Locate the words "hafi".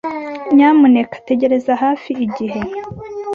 1.83-2.11